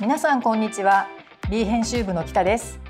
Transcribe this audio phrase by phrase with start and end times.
[0.00, 1.08] 皆さんこんにちは。
[1.50, 2.80] D 編集部の北です。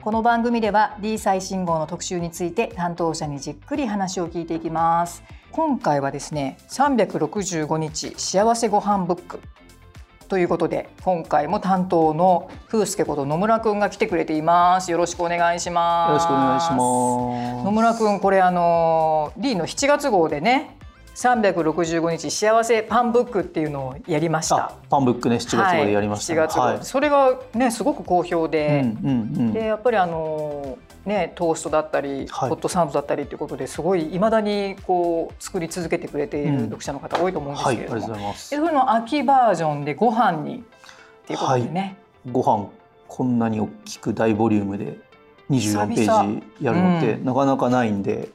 [0.00, 5.24] この番組では D 最新号の特集について担当者にじっくり話を聞いていきます。
[5.50, 9.40] 今回はですね365日幸せご飯ブック。
[10.28, 14.92] ということで今回も担当の風助こと野村くんが来てくれています。
[14.92, 16.08] よろしくお願いします。
[16.10, 17.64] よろしくお願いします。
[17.64, 20.78] 野村くんこれあの D の7月号でね
[21.14, 24.74] 365日幸せパンブックっていうのをやりました。
[24.88, 41.96] パンブックね7月号でやりました、ね、はい、7月号、はい、それがねすごく好評で、うんうんうん、でやっぱりあのねトーストだったり、はい、ホットサンドだったりということですごいいまだにこう作り続けてくれている読者の方多いと思うんですけれども、うんはい、それの秋バージョンでご飯にっていうことでね、
[42.30, 42.68] ご飯
[43.06, 44.98] こんなに大きく大ボリュームで
[45.50, 48.30] 24ページやるのって、なかなかないんで、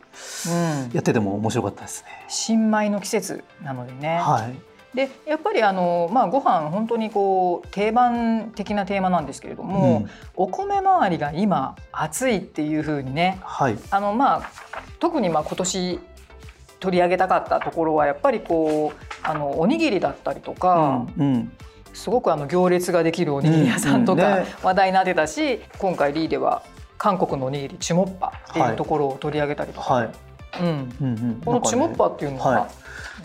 [0.48, 2.10] うん、やってても面白かったですね。
[2.28, 4.56] 新米の季節なのでね、はい、
[4.96, 14.52] でやっぱりあの、まあ、ご飯本当にこう定番的なテーマなんですけれども、うん、お米周りが今暑いっていうふうにね、はい、あのまあ、
[15.00, 16.00] 特にまあ今年
[16.80, 21.52] 取り上げたかったところはやっぱりこうあのおにぎりだったりとか、うんうん。
[21.94, 26.62] すごくあの行列ができるおにぎり屋さんとか話題になってたし、今回リーでは
[26.98, 30.10] 韓国のおにぎりチュモッパっていうところを取り上げたりとか、はい。
[30.62, 31.42] うん。
[31.44, 32.68] このチュモッパっていうのは、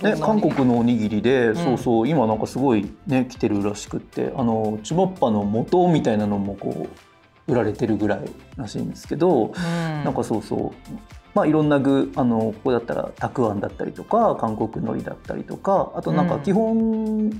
[0.02, 6.88] ね、韓国のおにぎりで、うん、そうそう今なんかすごいね来てるらしくってあのチュモッパの元みたいなのもこ
[7.46, 8.20] う売られてるぐらい
[8.56, 10.92] らしいんですけど、うん、なんかそうそう。
[11.34, 17.30] まあ、いろんな具あのここだったらたくあんだったりとか韓国海苔だったりとかあとなんか基本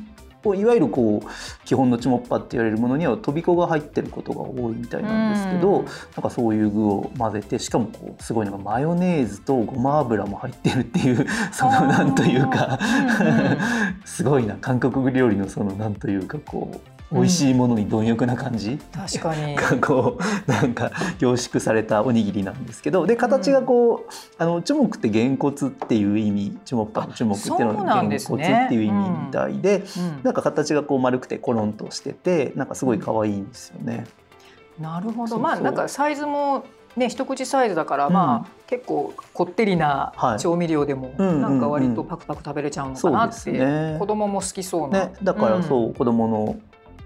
[0.55, 12.79] いわゆるこう基本のチモッパって言われるものにはとびこが入ってることが多いみたいなんですけど、うん、なんかそういう具を混ぜてしかもこうすごいのがマヨネーズとごま油も入ってるっていう そのなんというか
[14.05, 19.57] すごいな韓国料理のそのなんというかこう美味しいものに貪欲な感じ、うん、確かに。
[19.81, 24.03] こうなんか凝縮されたおにぎりなんですけどで形がこう、うん、
[24.39, 34.05] あのチュモクってげんこつっていう意味チュモッパのチュモクっていうのはげんこつっていう意味みたいで、うん、なんか形がこう丸くてコロンとしててなんかすごい可愛いんですよね。
[34.81, 35.39] なるほど。
[35.39, 36.65] まあなんかサイズも
[36.97, 46.57] ね、一口サイズだから、まあ結構こってりな調味料でも、なんか割とパクパク食べれちゃうのかなって、ね、子供も好きそうな、ね、だからそう、子供の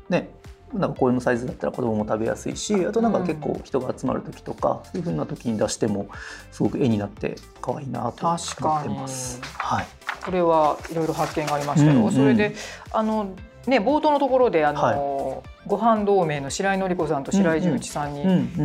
[0.09, 0.31] ね
[0.73, 6.09] なんかこういうサイズだったら子供も食べやすいしあとなんか結構人が集まる時とか、そういうふうな時に出しても
[6.51, 9.41] すごく絵になって可愛いなと思ってます。
[9.43, 9.87] はい、
[10.25, 11.99] これはいろいろ発見がありましたよ。
[11.99, 12.55] うんうん、それで
[12.93, 13.31] あの
[13.71, 15.57] ね冒頭のところであの、はい。
[15.67, 18.25] ご飯同盟の白井紀子さんと白井純一さんに、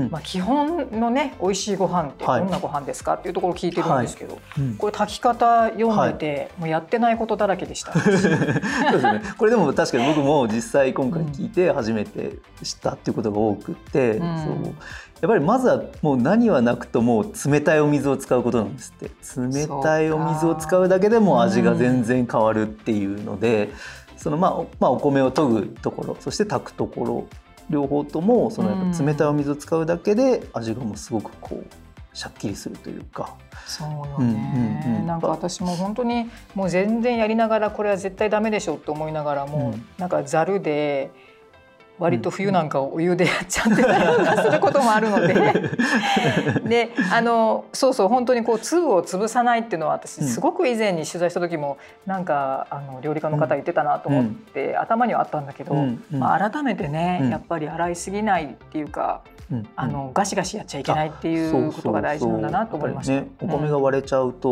[0.09, 4.62] まあ、基本のね美味しいご飯ってどんなご飯ですかっていうところを聞いてるんですけど、はい。
[4.62, 7.94] うん、これ炊き方読んでて、はい、もうやってないことだらけでした。
[8.00, 9.22] そうですね。
[9.38, 14.75] これでも確かに僕も実際今回聞いて初めて知ったっていうことが多くて、うん、そう。
[15.22, 19.12] やっぱりまずはもう何はなくとも冷たいお水を使うことなんですって。
[19.38, 23.69] 冷たいお水を使うだけでも味が全然変わるっていうので、
[24.21, 27.27] そのまあ、まあ、お米を研ぐところそして炊くところ
[27.71, 33.35] 両方ともその冷たいお水を使うだけで味がもうすごくこうしゃっきりするというか。
[33.65, 41.11] そうよね、うんうんうん、なんか私も本当にもう全然やりながらこれは絶対ダメでしょって思いながらも、うん、なんかざるで
[42.01, 45.35] 割と冬なんかお湯でやっちゃってたりとかすることもあるので。
[46.67, 55.75] であのそうそう本当にこう粒を潰さないっていうのは私すごく以前に取材した時もなんかあの料理家の方言ってたなと思って、頭にはあったんだけど、
[56.12, 59.22] まあ、改めてね、やっぱり洗いすぎないっていうか。
[59.75, 63.13] あのガシガシやっちゃいけないっていうことが大事なんだなと思いました。
[63.16, 64.50] ね、お米が割れちゃうと、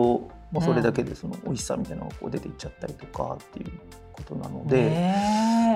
[0.52, 3.72] もうそれだけでその美味しさみたいなのがこう出ていっちゃったりとかっていう
[4.12, 5.06] ことなので、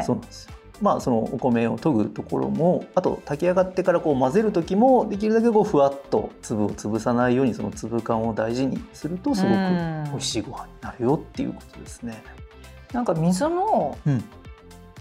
[0.03, 0.62] そうなんですよ。
[0.83, 12.21] まあ、そのお米を研ぐところもあと炊き上がってからこう混ぜる時もできるだけこうふわっと粒を潰さないようにその粒感を大事にするとすごく美味しいご飯になるよっていうことですね。
[12.91, 13.97] なんか水の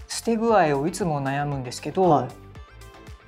[0.07, 2.27] 捨て具合をいつも悩むんですけど、はい、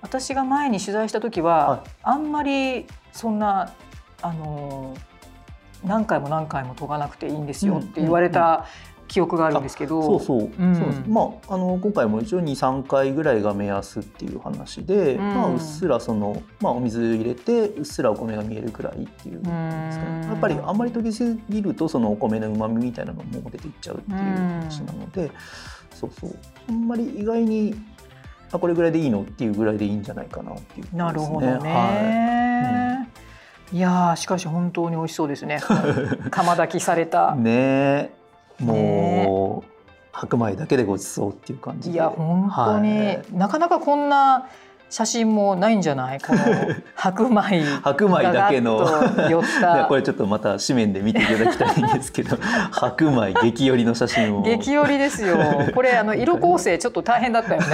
[0.02, 3.74] 私が前に取材した時は、はい、あんまりそんな
[4.22, 4.96] あの
[5.86, 8.66] 何回も何回も研がなくていいんですよって言われた
[9.08, 10.02] 記憶があるんですけど。
[10.02, 10.50] そうそう、
[11.08, 19.42] まああの今回も一応23回ぐらいが目安っていう話で、うん、まあ、うっすらその、まあ、お水入れてうっすらお米が見えるくらいっていう。
[19.46, 25.32] やっぱりあんまり溶けすぎるとそのお米のうまみみたいなのも出ていっちゃうっていう話なので、
[25.94, 26.36] そうそう。
[26.70, 27.76] あんまり意外に
[28.52, 31.54] あこれぐらいでいいのっていうぐらいでいいんじゃないかなっていう、ね、なるほどね。
[31.54, 33.05] はい、うん、
[33.72, 35.60] いやしかし本当に美味しそうですね。
[36.32, 37.36] 釜炊きされた。
[37.36, 38.12] ね
[38.60, 39.76] もう、
[40.12, 44.48] 白米だけでごちそうっていう感じいや本当に、はい、なかなかこんな
[44.90, 46.22] 写真もないんじゃない？
[46.22, 46.40] この
[46.96, 47.64] 白米。
[47.84, 48.78] 白米だけの。
[49.90, 52.38] これちょっとまた紙面で見ていただきたいんですけど
[52.72, 54.42] 白米激寄りの写真を。
[54.44, 55.38] 激寄りですよ。
[55.74, 57.68] これあの色構成ちょっと大変だったよね。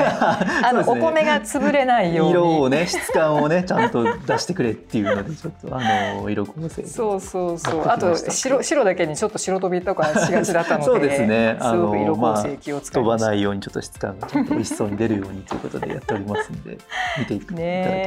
[0.63, 2.31] あの、ね、お米が潰れないように。
[2.31, 5.81] 色をね質感をねちゃんと出してくれっていうのでちょっとあ
[6.15, 7.87] の色構成そうそうそう。
[7.87, 11.57] あと白白だけにちょっと白飛びとかしがちだったのでそうですね。
[11.59, 16.77] あの色構成気を使いま、まあ、飛ばないようにちょっと質感がちょっと美味しそうに出るようにということでやっておりますんで
[17.19, 17.63] 見ていただけ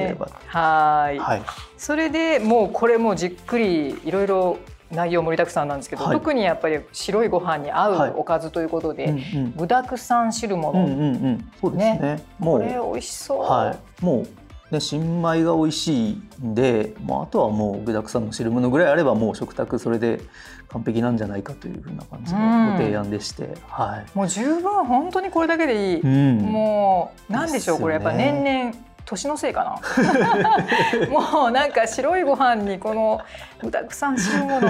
[0.08, 1.18] れば、はい。
[1.18, 1.42] はい。
[1.76, 4.58] それでもうこれもじっくりいろいろ
[4.90, 14.28] 内容盛りだくさんなんですけど、はい、特にやっぱり白いご飯に合うおかずということで、はいうんうん、具だくさん汁物、うんうんうん、そうですね、ね、もうこれ美味しそう、はい、もう
[14.70, 20.20] ね、新米が美味しいんで、まあ、あとはもう具だくさんの汁物ぐらいあればもう食卓それで
[20.68, 27.94] 完璧なんじゃないかというふうな感じのご提案でして、うん、はい、もう十分本当にこれだけでいい、うん、もう何でしょう、ね、これ。
[27.94, 31.06] やっぱ年々年のせいかな。
[31.08, 33.20] もうなんか白いご飯にこの
[33.62, 34.60] 具だくさん汁物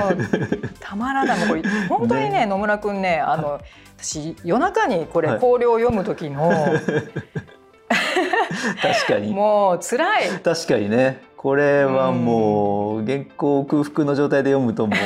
[0.81, 3.61] たまらないもう本当にね、ね、野村君ねあの
[3.97, 7.45] 私夜中にこれ考慮を読む時の、はい
[8.81, 9.33] 確かに。
[9.35, 10.29] もう辛い。
[10.43, 11.23] 確かにね。
[11.37, 14.99] これはもう原稿空腹の状態で読むともう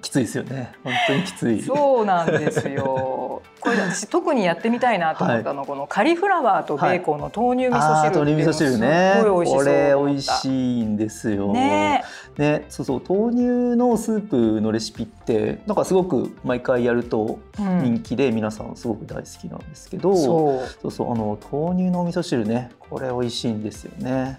[0.00, 0.72] きついですよね。
[0.84, 1.62] 本当にきつい。
[1.62, 3.42] そうなんですよ。
[3.60, 9.18] これ私特にやってみたいなと思ったの、はい、このカリフラワーとベーコンの豆乳味噌汁豆乳味噌汁ね。
[9.20, 11.52] これ美味しいんですよ。
[11.52, 12.04] ね。
[12.36, 12.64] ね。
[12.68, 13.42] そうそう豆乳
[13.76, 20.14] のスープのレシピってなんかすごく毎回やると人気で皆さんすごく大好きなんですけど、う。
[20.14, 24.38] ん、そうそうあの豆乳の味噌汁ねこれ美味しいんですよね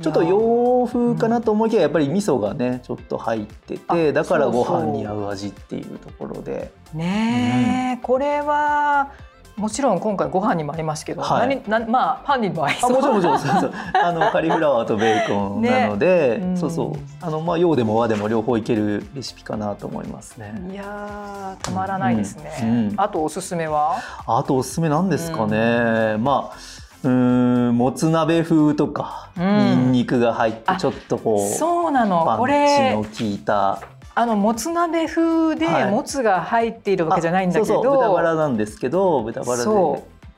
[0.00, 6.70] ちょっと洋風かなと思いきややっぱり味噌がねちょっと入っててだからご飯に合う味っていうところで。
[6.94, 9.10] ね、うん、これは
[9.56, 12.90] もちろん今回ご飯にもありますけど、はい、何まあパンにも合いそう。
[12.92, 13.72] あもちろんもちろんそうそう。
[13.92, 16.44] あの カリフラワーとベーコンなので、ね。
[16.44, 16.92] うん、そうそう。
[17.20, 20.54] あのまあ洋でも和でも両方いけるレシピかなと思いますね。
[20.70, 22.68] いやたまらないですね、うん。
[22.68, 23.96] うん、あとおすすめは？
[24.28, 26.77] あとおすすめなんですかね、まあ
[27.08, 32.24] うんもつ鍋風とか、うん、ニンニクが入ってちょっとこうそうなの。
[32.24, 33.82] パンチの効いた。
[34.14, 39.70] あのもつ鍋風でもつが入っているわけじゃないんだけど、豚バラなんですけど豚バラで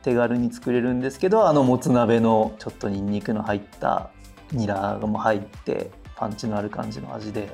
[0.02, 4.10] 手軽に作れるんですけどあのもつ鍋のちょっとニンニクの入った
[4.52, 7.48] ニラも入ってパンチのある感じの味で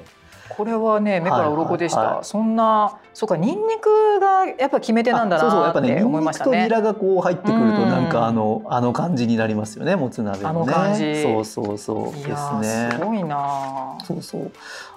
[0.49, 2.07] これはね目から鱗でした、はい。
[2.07, 6.51] はいはい、そんなそうかニンニクがやっぱ決め手なんだなっぱね思いましたね。
[6.53, 10.49] ニンニクとニラがこう入ってくるとなんかあの、あの感じになりますよねもつ鍋のね。
[10.49, 11.23] あの感じ。
[11.23, 12.13] そうそうそう。
[12.13, 12.91] ですね。
[12.93, 13.97] すごいな。
[14.05, 14.51] そうそう。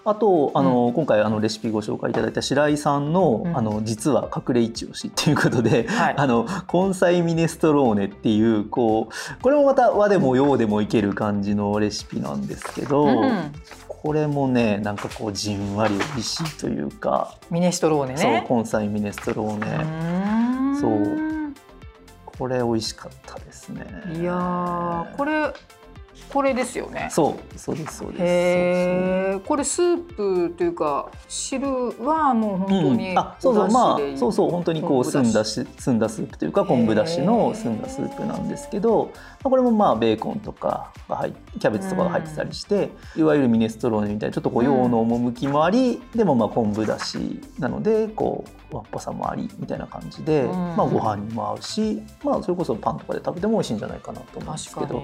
[0.05, 13.51] あとあの、うん、今回あのレシピご紹介いただいた白井さんの,、あの実は隠れ一押しっていうことで、はい、あの根菜ミネストローネっていうこうこれもまた和でも洋でもいける感じのレシピなんですけど、うん、
[14.01, 17.35] これもねなんかこうじんわり美味しいというか。
[17.51, 18.45] ミネストローネね。
[18.47, 20.79] そう根菜ミネストローネ。
[20.79, 21.53] そう。
[22.25, 23.85] これ美味しかったですね。
[24.17, 25.53] いやこれ
[26.31, 27.10] これですよね。
[27.12, 28.24] そうそうですそうです。
[28.24, 28.25] へ
[29.36, 29.39] え。
[29.45, 29.98] これスー
[30.50, 31.68] プというか汁
[32.04, 39.11] はもう本当に、うん、あそうそうまあそうそう本当にこう澄んだし澄んだスープというか昆布だしの澄んだスープなんですけど、
[39.44, 55.04] これもまあベーコンとかが入キャベツとかが入ってたりして、いわゆるミネストローネみたいなちょっとこう洋の趣もあり、でもまあ昆布だしなのでこう和っぽさもありみたいな感じで、まあご飯にも合うし、まあそれこそパンとかで食べても美味しいんじゃないかなと思うんですけど。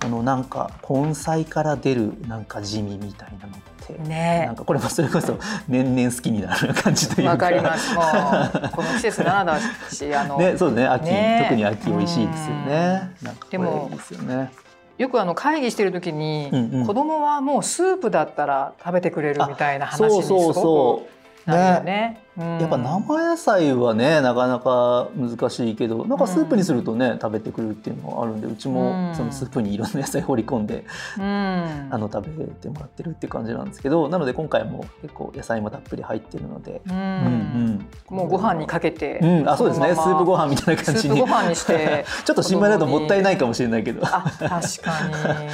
[0.00, 4.44] このなんか根菜から出るなんか地味みたいなのってね。
[4.46, 5.38] なんかこれもそれこそ
[5.68, 7.30] 年々好きになる感じというか。
[7.32, 7.94] わかります。
[7.94, 13.10] もうこの季節ならだしあの ねそうね秋、ね、特に秋美味しいですよね。
[13.22, 14.50] なんかでもいいですよね。
[14.96, 30.84] よくあの会議してる時に、うんうん、子供はもうスープだったら食べてくれるみたいな話にすごくねね、やっぱ生野菜はねなかなか難しいけどなんかスープにするとね、うん、食べてくるっていうのがあるんでうちもそのスープにいろんな野菜放り込んで、
[31.18, 31.22] うん、
[31.90, 36.96] あの食べてもらってるっていう感じなんですけどなので今回も結構野菜もたっぷり入ってるので、うん。
[36.96, 39.94] うんうん、もうご飯にかけて、うん、あそうですね。
[39.94, 41.20] スープご飯みたいな感じに。
[41.20, 44.00] ご飯にして ちょっと新米だともったいないかもしれないけど。
[44.04, 44.50] あ確か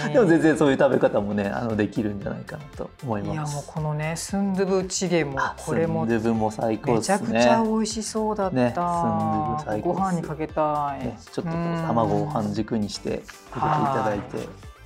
[0.07, 0.13] に。
[0.15, 3.33] でも全然そういう食べ方もねあのできるんじゃないかなと思います。
[3.33, 7.19] いやもうこのねスンドゥブチゲもこれも最高ですね。
[7.33, 14.77] めちゃくちゃ美味しそうだった、ね、ご飯にかけたい、ね、ちょっと卵を半熟にして入れていただいて。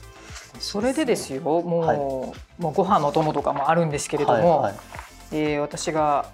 [0.59, 4.81] それでですよもうはい、もうご飯のお供とかもあるんですけれども、はいはい、
[5.33, 6.27] えー、私が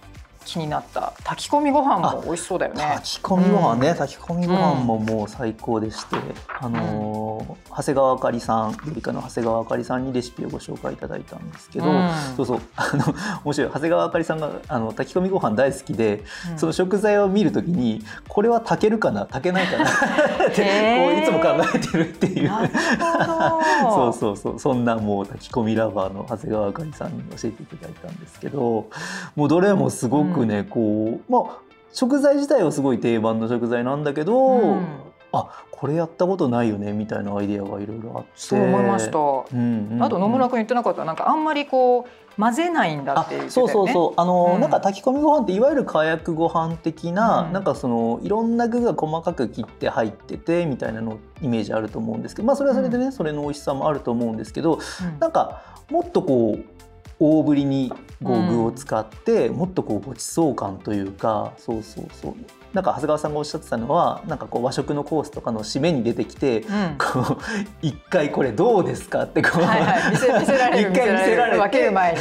[0.45, 2.83] 気になった炊き込みご飯も美味しそうだよね。
[2.99, 6.23] 炊き込みご飯ね、うん、炊き込みご飯ももう最高でして、うん、
[6.61, 7.26] あのー、
[7.71, 12.61] 長谷川あかりさん料理家の長谷川あかりさんにレシピをご紹介いただいたんですけど、うん、そうそう。
[12.77, 13.15] あの
[13.45, 13.71] 面白い。
[13.71, 16.25] 長谷川あかりさんがあの炊き込みご飯大好きで、
[16.57, 19.89] その食材を見るときにこれは炊けるかな炊けないかなっ
[20.55, 22.51] てこういつも考えてるっていう。
[23.95, 24.59] そうそうそう。
[24.59, 28.87] そんなもう炊き込みラバーの長谷川あかりさんに教えていただいたんですけど
[29.35, 34.87] もうどれもすごくね、こうまあ食材自体はすごい定番の食材なんだけど、うん、
[35.33, 38.31] あこれやったことないよねみたいなアイデアがいろいろあって。
[38.37, 41.05] そう思いました、うんうん、あと野村君言ってなかった。
[41.05, 44.21] なんかあんまりこう混ぜないんだっていう、ね、そうそうそう。
[44.21, 52.47] あの、うん、なんか炊き込みご飯っていわゆる火薬ご飯的な、うん、なんかそのいろんな具が細かく切って入っててみたいなのイメージあると思うんですけど。
[52.47, 56.65] まあそれはそれでね、うん、それの美味しさもあると思うんですけど、うん、なんかもっとこう
[57.19, 57.93] 大ぶりに
[58.23, 62.35] こう具を使って、もっとこうごちそう感というかそうそうそう。
[62.77, 67.39] なんか長谷川さんがおっしゃってたのはなんかこう和食のコースとかの締めに出てきて、うん、こう
[67.81, 72.19] 一回これどうですかってこう、はいはい、見せ見せられる 一回見せられる分ける前に。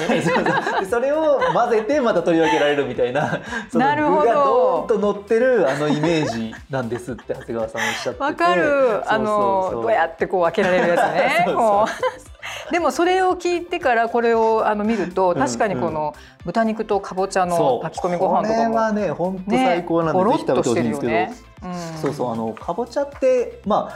[0.90, 8.24] それを混ぜてまた取り分けられるみたいな その具がドーンと乗ってるあのイメージなんですって長谷川さんおっしゃってて。
[8.24, 9.12] わかる。
[9.12, 11.44] あのどうやってこう分けられるやつね。
[11.48, 11.86] そうそ
[12.32, 12.35] う
[12.72, 21.34] でもそれを聞いてからこれをあの見ると確かにこの豚肉とかぼちゃの炊き込みご飯とかも、これはね本当最高なんで、ね、ぜひ食べてほしいんですけど、ね。
[21.64, 23.90] うん、そうそうあのかぼちゃってま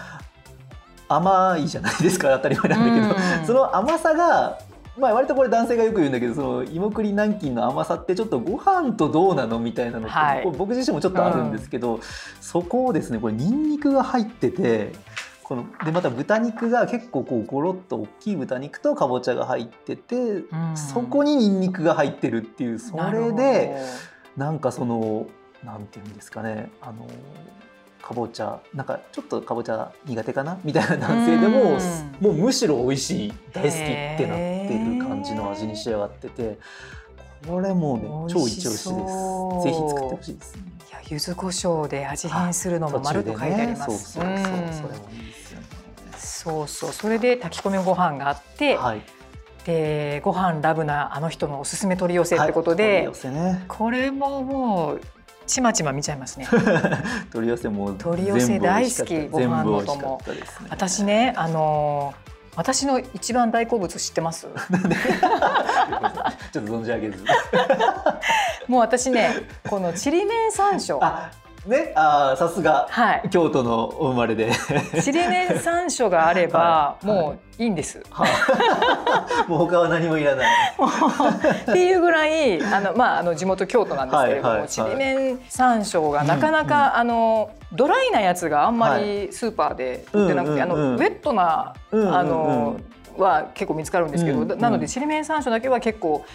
[1.07, 4.59] あ甘いじゃないですか当たり前なんだけど、うん、その甘さが
[4.99, 12.01] まあ、割とこれ男性がよく言うんだけどその芋栗南京の甘さってちょっとご飯とどうなのみたいなのって、はい、僕自身もちょっとあるんですけど、うん、
[12.41, 14.91] そこをですねこれにんにくが入ってて
[15.49, 23.75] このでまた豚肉が結構こうゴロッと大きい豚肉とかぼちゃが入ってて、うん、そこににんにくが入ってるっていうそれで
[24.37, 25.25] なんかその
[25.65, 27.07] なんていうんですかねあの
[27.99, 30.59] かぼちゃなんかちょっとかぼちゃ苦手かな？
[30.63, 31.77] みたいな男性でも、うん、
[32.21, 36.59] もうむしろ美味しい大好きってなってる感じの味に仕上がってて
[37.47, 37.97] これもう。
[37.99, 38.89] ね超一押しです。
[39.63, 44.71] ぜひ作ってほしいです、ね、いや柚子胡椒で味変するのも丸と書いてあります、ね、
[46.17, 49.01] そうそうそれで炊き込みご飯があって、はい、
[49.65, 55.01] でご飯ラブなあの人のおすすめ取り寄せってことで、はいね、これももう
[55.47, 56.47] ちまちま見ちゃいますね。
[57.33, 62.13] 取り寄せも取り寄せ大好きご飯の友、ね、私ねあの
[62.55, 64.47] 私の一番大好物知ってます？
[66.51, 67.23] ちょっと存じ上げず。
[68.67, 69.33] もう私ね
[69.69, 70.99] このちりめん山椒
[71.69, 74.51] ね、あさすが、はい、京都のお生まれで。
[75.01, 78.01] ちりめん山椒があれば、はい、もういいんです。
[78.09, 78.29] はい、
[79.47, 80.47] もう他は何もいらない。
[81.69, 87.51] っていうぐらい、あの、まあ、あの地元京都なんですけれども、ちりめん山椒がなかなか、うん、あの。
[87.71, 92.77] ドライなやつがあんまりスーパーで売ってなくて、あの、ウェットな、あの。
[93.19, 96.25] は結構見つかるんですけど、なのでちりめん山椒だけは結構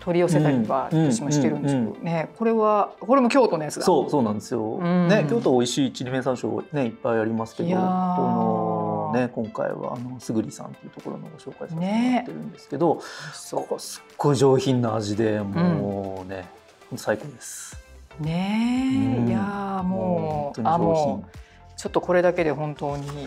[0.00, 3.84] 取り寄せたりは私もしてるんですけどね、これはこれも京都のやつだ。
[3.84, 13.00] そうそうなんですよ、ね京都美味しいちりめん山椒ねいっぱいありますけどこのね今回はあのすぐりさんというところのご紹介させてもらってるんですけど、ね、
[13.34, 16.48] そうすっごい上品な味でもうね、
[16.90, 17.78] うん、最高です。
[18.18, 21.36] ね、うん、いやもうあもう
[21.76, 23.26] ちょっとこれだけで本当に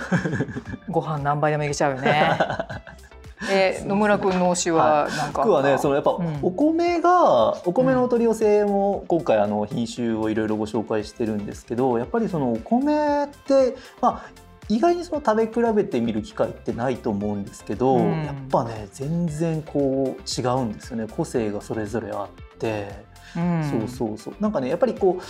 [0.89, 2.38] ご飯何杯でもいけちゃうよね
[3.54, 21.08] えー、野村君の推しはなんか、僕はねそのやっぱお米が、お米のお取り寄せも今回あの品種をいろいろご紹介してるんですけどやっぱりそのお米ってまあ意外にその食べ比べてみる機会ってないと思うんですけど、うん、やっぱね全然こう違うんですよね。
[21.10, 22.88] 個性がそれぞれあって、
[23.36, 24.36] うん、そうそうそう。
[24.40, 25.24] なんかねやっぱりこう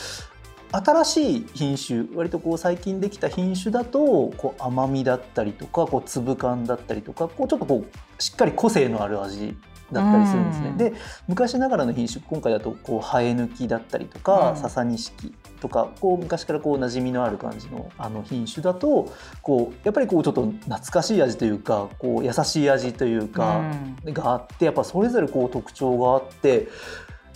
[0.74, 9.56] 新しい品種割とこう最近できた品種だとこう甘みだったりとかこう粒感だったりとかこうちょっとこうしっかり個性のある味
[9.92, 10.74] だったりするんですね。
[10.75, 10.94] で
[11.27, 19.13] 昔ながらの品種今回だとこう生え抜きだったりとか笹錦とかこう昔からこう馴染みのある感じのあの品種だと
[19.44, 23.62] こうやっぱりこうちょっと懐かしい味というかこう優しい味というか
[24.06, 26.68] があってやっぱそれぞれこう特徴があって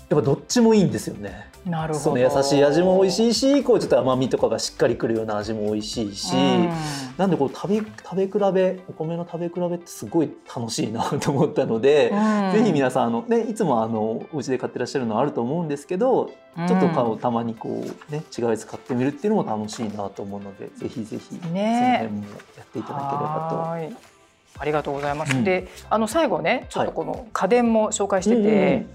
[0.10, 1.50] やっぱどっちもいいんですよね。
[1.66, 2.00] なるほど。
[2.00, 6.70] その優しい味も美味しいしこうちょっと甘みとかがしっかりくるような味も美味しいし、うん、
[7.18, 24.18] なんでこう食べ食べ比べお米の食べ比べってすごい楽しいなと思ったので、うん、ぜひ皆さんあの、ね、いつもあのお家で買ってらっしゃるのはあると思うんですけどちょっと顔たまにこうね違うやつ買ってみるっていうのも楽しいなと思うのでぜひぜひ、ね、その辺もやっていただければと。
[24.60, 25.38] ありがとうございます。
[25.38, 28.88] うん、で、あの最後ね、ちょっとこの家電も紹介してて、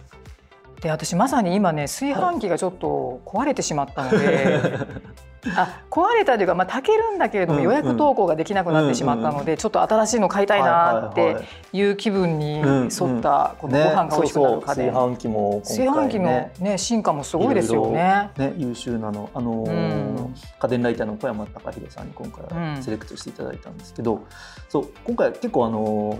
[0.82, 4.60] で私まさに今ね炊飯器がちょっと壊れてしまったので、
[5.56, 11.36] あ壊れたというか、まあ、炊けるんだけれども、予約投稿ができなくなってしまったので、ちょっと新しいの買いたいなって
[11.72, 18.30] いう気分に沿ったこのご飯が美味しくなる家電、炊飯器も炊飯器の、ね、進化もすごいですよね。
[18.36, 24.24] ね優秀なの、あの家電ライターの小山隆弘さんに今回セレクトしていただいたんですけど、
[24.68, 26.16] そう今回結構あの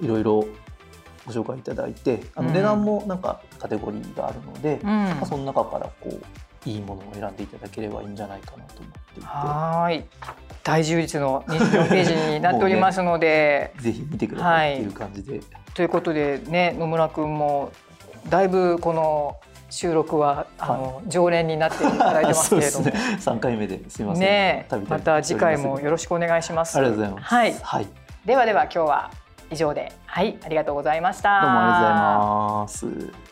[0.00, 0.44] いろいろ
[1.26, 9.26] ご紹介いただいてあの値段もなんかカテゴリーがあるので、まあ、その中からこういいものを選んでいただければいいんじゃないかなと思っていて。
[9.26, 10.04] はい。
[10.62, 13.72] 大充実の24ページになっておりますので。
[13.80, 15.32] ぜひ見てくださいっていう感じで。
[15.32, 15.42] はい、
[15.74, 17.72] ということでね野村君も
[18.28, 19.36] だいぶこの
[19.70, 24.22] 収録はあの、はい、常連になっていただいてますけれども、 ね、3回目ですみません。
[24.22, 26.78] ねまた次回もよろしくお願いします。
[26.78, 27.86] ありがとうございます、はい、はい、
[28.24, 29.10] ではでは今日は
[29.52, 29.92] 以上で。
[30.06, 31.40] はいありがとうございました。
[31.40, 33.31] どうもありがとうございます。